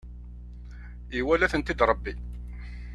Iwala-tent-id 1.19 1.81
Rebbi. 1.89 2.13